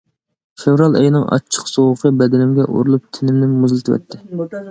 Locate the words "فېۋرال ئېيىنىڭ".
0.61-1.25